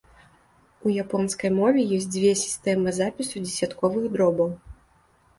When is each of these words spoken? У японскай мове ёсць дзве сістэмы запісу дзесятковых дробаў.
У 0.85 0.93
японскай 1.03 1.51
мове 1.57 1.83
ёсць 1.97 2.07
дзве 2.15 2.31
сістэмы 2.43 2.93
запісу 2.99 3.43
дзесятковых 3.43 4.09
дробаў. 4.15 4.49